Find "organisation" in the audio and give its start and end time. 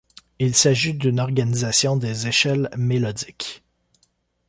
1.19-1.95